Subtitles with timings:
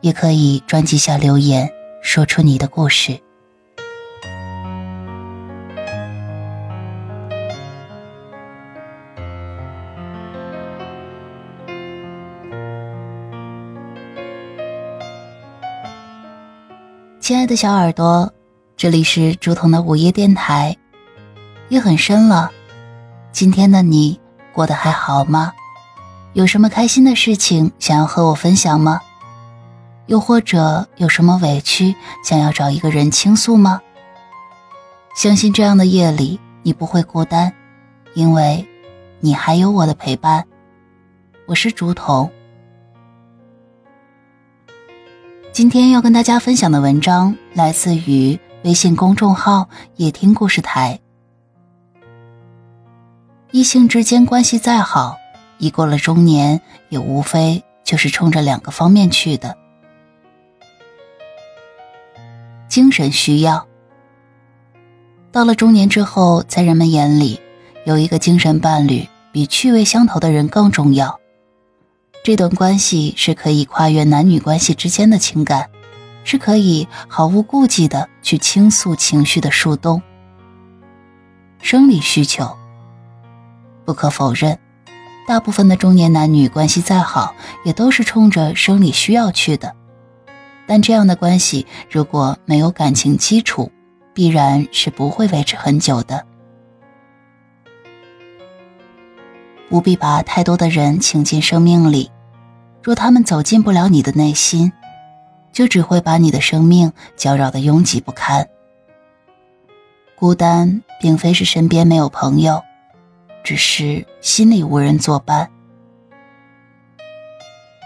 [0.00, 1.70] 也可以专辑下留言，
[2.02, 3.20] 说出你的故事。
[17.20, 18.32] 亲爱的小耳朵，
[18.76, 20.76] 这里是竹筒的午夜电台。
[21.68, 22.50] 夜很深了，
[23.30, 24.18] 今天的你
[24.52, 25.52] 过得还好吗？
[26.32, 29.00] 有什么开心的事情想要和我分享吗？
[30.10, 31.94] 又或者有什么委屈，
[32.24, 33.80] 想要找一个人倾诉吗？
[35.14, 37.52] 相信这样的夜里你不会孤单，
[38.14, 38.66] 因为，
[39.20, 40.44] 你还有我的陪伴。
[41.46, 42.28] 我是竹筒。
[45.52, 50.98] 今天要跟大家分享的文章来自于微信公众号“夜听故事台”。
[53.52, 55.16] 异性之间关系再好，
[55.58, 59.56] 一过了中年，也无非就是冲着两个方面去的。
[62.70, 63.66] 精神需要。
[65.32, 67.40] 到了中年之后，在人们眼里，
[67.84, 71.20] 有一个精神伴侣比趣味相投的人更重要。
[72.22, 75.68] 这段关系是可以跨越男女关系之间的情感，
[76.22, 80.00] 是可以毫无顾忌的去倾诉情绪的树洞。
[81.60, 82.56] 生理需求。
[83.84, 84.56] 不可否认，
[85.26, 87.34] 大部分的中年男女关系再好，
[87.64, 89.74] 也都是冲着生理需要去的。
[90.70, 93.72] 但这样的关系如果没有感情基础，
[94.14, 96.24] 必然是不会维持很久的。
[99.68, 102.08] 不必把太多的人请进生命里，
[102.84, 104.72] 若他们走进不了你的内心，
[105.52, 108.48] 就只会把你的生命搅扰的拥挤不堪。
[110.14, 112.62] 孤单并非是身边没有朋友，
[113.42, 115.50] 只是心里无人作伴。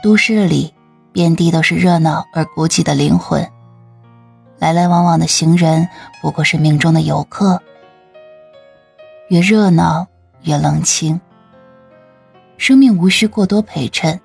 [0.03, 0.74] 都市里。
[1.15, 3.49] 遍地都是热闹而孤寂的灵魂，
[4.59, 5.89] 来来往往的行人
[6.21, 7.63] 不过是命中的游客。
[9.29, 10.09] 越热闹
[10.43, 11.21] 越冷清。
[12.59, 14.21] 生命无需过多陪衬，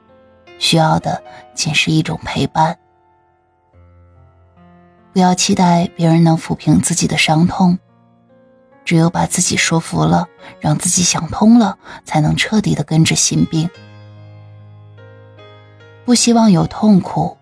[0.57, 1.22] 需要的
[1.53, 2.75] 仅是一种陪伴。
[5.13, 7.78] 不要期待别人能抚平自己的伤痛，
[8.83, 10.28] 只有把自己说服了，
[10.59, 13.69] 让自己想通了，才能彻底的根治心病。
[16.09, 17.38] 不希望有痛苦，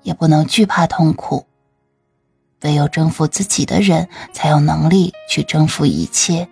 [0.00, 1.44] 也不能惧怕痛苦。
[2.62, 6.48] 唯有征服自己的人，才有能力去征服一切。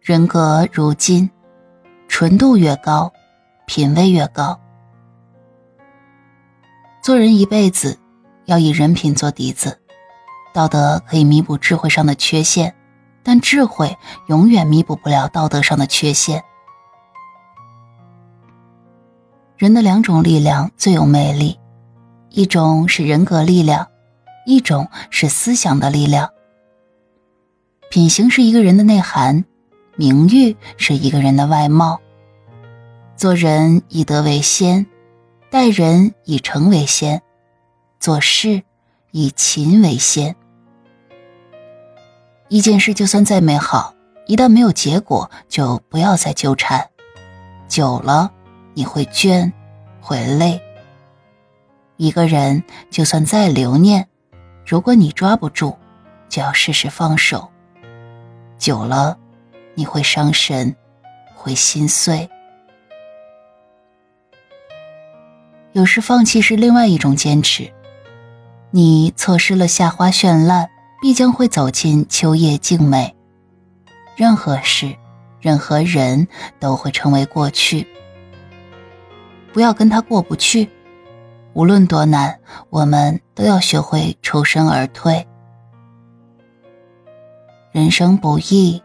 [0.00, 1.30] 人格如金，
[2.08, 3.12] 纯度越高，
[3.66, 4.58] 品味越高。
[7.00, 7.96] 做人一辈子，
[8.46, 9.78] 要以人品做底子。
[10.52, 12.74] 道德可以弥补智慧上的缺陷，
[13.22, 13.96] 但智慧
[14.26, 16.42] 永远弥补不了道德上的缺陷。
[19.56, 21.58] 人的两种力量最有魅力，
[22.30, 23.86] 一种是人格力量，
[24.46, 26.28] 一种是思想的力量。
[27.88, 29.44] 品行是一个人的内涵，
[29.94, 32.00] 名誉是一个人的外貌。
[33.16, 34.84] 做人以德为先，
[35.50, 37.22] 待人以诚为先，
[38.00, 38.60] 做事
[39.12, 40.34] 以勤为先。
[42.48, 43.94] 一件事就算再美好，
[44.26, 46.84] 一旦没有结果，就不要再纠缠，
[47.68, 48.32] 久了。
[48.74, 49.50] 你会倦，
[50.00, 50.60] 会累。
[51.96, 54.06] 一个人就算再留念，
[54.66, 55.76] 如果你抓不住，
[56.28, 57.48] 就要适时放手。
[58.58, 59.16] 久了，
[59.74, 60.74] 你会伤神，
[61.34, 62.28] 会心碎。
[65.72, 67.72] 有时放弃是另外一种坚持。
[68.70, 70.68] 你错失了夏花绚烂，
[71.00, 73.14] 必将会走进秋叶静美。
[74.16, 74.96] 任何事，
[75.40, 76.26] 任何人
[76.58, 77.86] 都会成为过去。
[79.54, 80.68] 不要跟他过不去，
[81.52, 82.40] 无论多难，
[82.70, 85.24] 我们都要学会抽身而退。
[87.70, 88.82] 人生不易，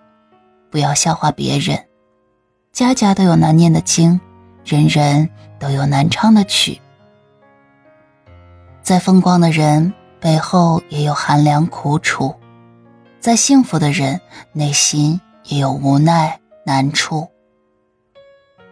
[0.69, 1.75] 不要笑话别人。
[2.71, 4.21] 家家都有难念的经，
[4.63, 5.27] 人人
[5.57, 6.80] 都有难唱的曲。
[8.83, 12.36] 再风光的人背后也有寒凉苦楚，
[13.19, 14.22] 再幸福的人
[14.54, 17.27] 内心也有无奈难处。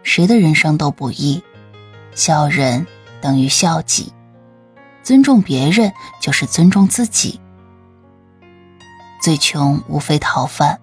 [0.04, 1.44] 谁的人生都不易。
[2.18, 2.88] 孝人
[3.22, 4.12] 等于孝己，
[5.04, 7.40] 尊重别人就是尊重自己。
[9.22, 10.82] 最穷无非逃犯，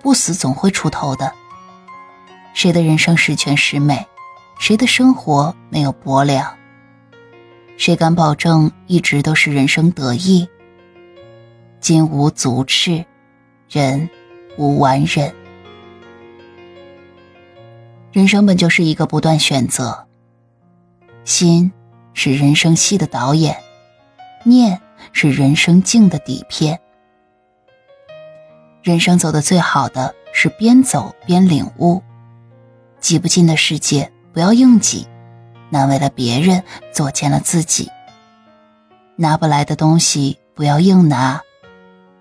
[0.00, 1.32] 不死总会出头的。
[2.54, 4.06] 谁的人生十全十美？
[4.60, 6.56] 谁的生活没有薄凉？
[7.76, 10.48] 谁敢保证一直都是人生得意？
[11.80, 13.04] 金无足赤，
[13.68, 14.08] 人
[14.56, 15.34] 无完人。
[18.12, 20.05] 人生本就是一个不断选择。
[21.26, 21.72] 心
[22.14, 23.60] 是人生戏的导演，
[24.44, 24.80] 念
[25.12, 26.80] 是人生境的底片。
[28.80, 32.00] 人生走的最好的是边走边领悟。
[33.00, 35.04] 挤不进的世界，不要硬挤；
[35.68, 36.62] 难为了别人，
[36.92, 37.90] 作践了自己。
[39.16, 41.42] 拿不来的东西，不要硬拿，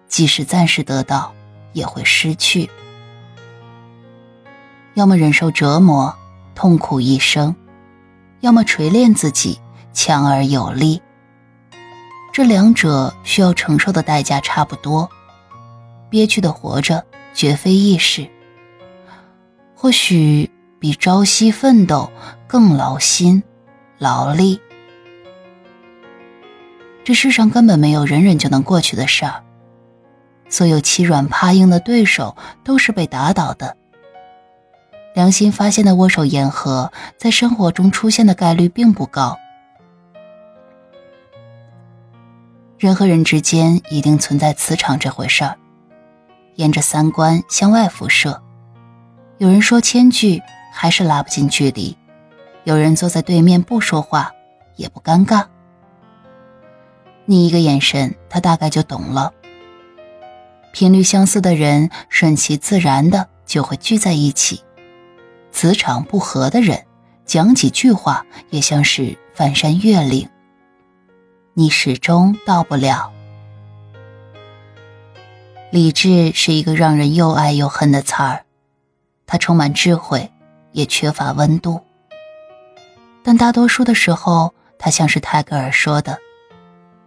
[0.08, 1.32] 即使暂时得到，
[1.74, 2.72] 也会失去。
[4.96, 6.12] 要么忍受折磨，
[6.56, 7.54] 痛苦一生；
[8.46, 9.60] 要么锤炼自己，
[9.92, 11.02] 强而有力。
[12.32, 15.10] 这两者需要承受的代价差不多。
[16.12, 17.04] 憋屈的活着，
[17.34, 18.30] 绝非易事。
[19.76, 20.52] 或许。
[20.78, 22.12] 比朝夕奋斗
[22.46, 23.42] 更劳心、
[23.98, 24.60] 劳力。
[27.04, 29.42] 这世上根本没有人忍就能过去的事儿，
[30.48, 33.76] 所有欺软怕硬的对手都是被打倒的。
[35.16, 39.36] 良心发现的握手言和，在生活中出现的概率并不高。
[42.78, 45.58] 人和人之间一定存在磁场这回事儿，
[46.56, 48.40] 沿着三观向外辐射。
[49.40, 50.44] 有人说千句。
[50.78, 51.98] 还是拉不近距离，
[52.66, 54.30] 有人坐在对面不说话
[54.76, 55.46] 也不尴尬。
[57.24, 59.32] 你一个眼神，他大概就懂了。
[60.74, 64.65] 频率相似的人，顺其自然的就会聚在一起；
[65.56, 66.86] 磁场不合的人，
[67.26, 70.30] 讲几句话也像是翻山越岭，
[71.54, 73.10] 你始终到不了。
[75.72, 78.44] 理智是一个让人又爱又恨的词儿，
[79.26, 80.30] 它充满智慧。
[80.74, 81.80] 也缺乏温度，
[83.24, 86.20] 但大多数的时候，他像是泰戈尔说的：“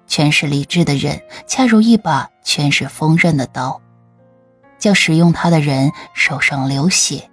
[0.08, 3.78] 全是理智的人，恰如一把全是锋刃的刀，
[4.78, 7.28] 叫使用它的人手上流血。”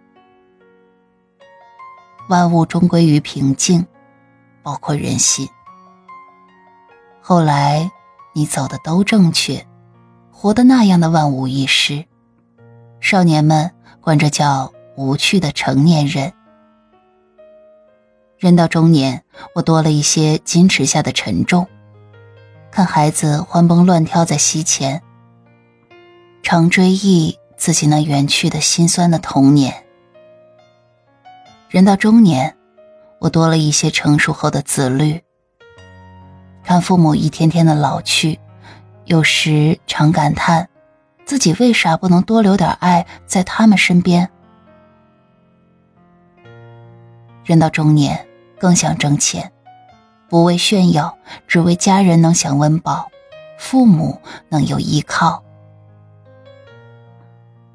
[2.28, 3.86] 万物终归于平静，
[4.64, 5.48] 包括人心。
[7.22, 7.90] 后来，
[8.34, 9.66] 你走的都正确，
[10.32, 12.06] 活的那样的万无一失。
[13.00, 14.72] 少年们管这叫。
[14.98, 16.32] 无趣的成年人，
[18.38, 21.68] 人到中年，我多了一些矜持下的沉重。
[22.72, 25.02] 看孩子欢蹦乱跳在膝前，
[26.42, 29.85] 常追忆自己那远去的心酸的童年。
[31.76, 32.56] 人到中年，
[33.20, 35.22] 我多了一些成熟后的自律。
[36.64, 38.40] 看父母一天天的老去，
[39.04, 40.70] 有时常感叹，
[41.26, 44.30] 自己为啥不能多留点爱在他们身边。
[47.44, 48.26] 人到中年，
[48.58, 49.52] 更想挣钱，
[50.30, 53.10] 不为炫耀，只为家人能享温饱，
[53.60, 55.44] 父母能有依靠。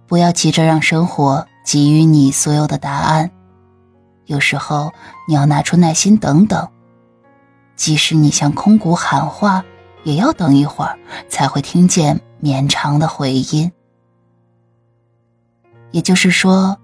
[0.06, 3.30] 不要急着让生活给予你所有的答案，
[4.30, 4.92] 有时候
[5.26, 6.68] 你要拿出耐心等等。
[7.74, 9.64] 即使你向空谷喊话，
[10.04, 10.96] 也要等一会儿
[11.28, 13.72] 才会听见绵长的回音。
[15.90, 16.78] 也就是说，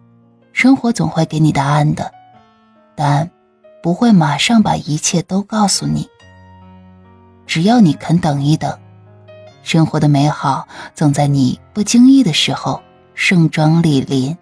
[0.53, 2.13] 生活总会给你答案的。
[2.97, 3.31] 但
[3.81, 6.09] 不会马上把一切都告诉你。
[7.47, 8.77] 只要你肯等一等，
[9.63, 12.83] 生活的美好总在你不经意的时候
[13.15, 14.37] 盛装莅临。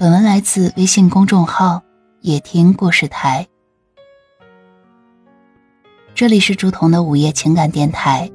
[0.00, 1.82] 本文来自微信公众号
[2.22, 3.46] “夜听故事台”，
[6.16, 8.30] 这里是竹筒的午夜情感电台。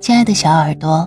[0.00, 1.06] 亲爱的小耳朵，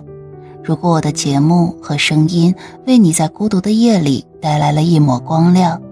[0.62, 2.54] 如果我的节目和声音
[2.86, 4.24] 为你在孤独的夜里。
[4.40, 5.82] 带来了一抹光亮，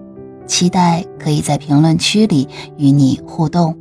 [0.45, 2.47] 期待可以在评论区里
[2.77, 3.77] 与你互动。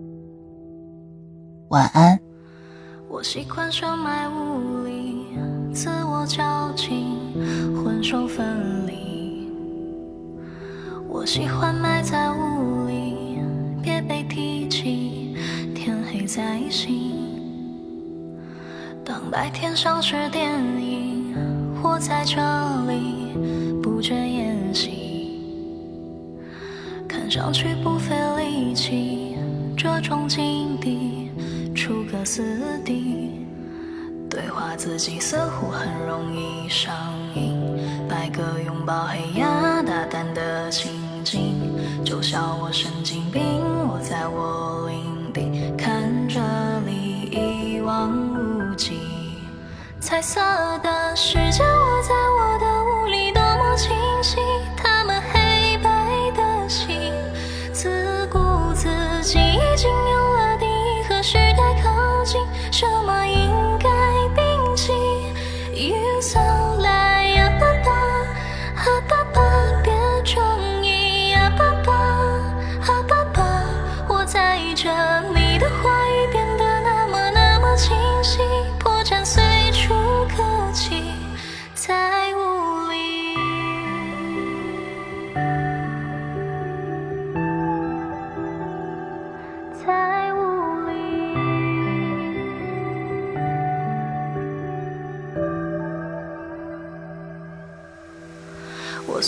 [1.68, 2.18] 晚安。
[3.08, 5.24] 我习惯深埋雾里，
[5.72, 7.16] 自我矫情，
[7.76, 9.05] 魂兽分离。
[11.18, 13.40] 我喜欢埋在雾里，
[13.82, 15.34] 别被提起，
[15.74, 16.92] 天黑再醒。
[19.02, 21.34] 当白天像是电影，
[21.82, 22.36] 我在这
[22.86, 23.32] 里。
[23.82, 25.40] 不觉演戏，
[27.08, 29.38] 看上去不费力气，
[29.74, 31.30] 这种境地
[31.74, 32.42] 出个死
[32.84, 33.30] 地，
[34.28, 36.94] 对话自己似乎很容易上
[37.34, 37.56] 瘾，
[38.06, 40.92] 摆个拥抱黑压大胆的情
[42.04, 43.42] 就像我神经病，
[43.88, 46.40] 我在我领地，看着
[46.86, 49.00] 你一望无际，
[49.98, 50.40] 彩色
[50.82, 51.64] 的世界。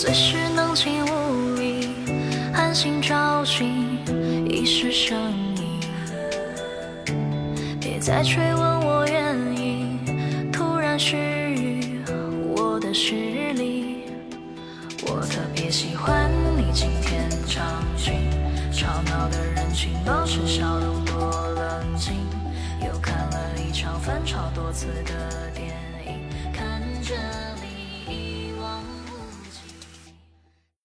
[0.00, 1.88] 随时能进雾里
[2.54, 3.98] 安心找寻
[4.48, 5.18] 遗失声
[5.56, 5.80] 音。
[7.80, 8.97] 别再追问我